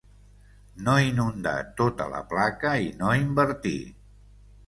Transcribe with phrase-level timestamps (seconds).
[0.87, 1.53] No inundar
[1.83, 3.77] tota la placa i no invertir.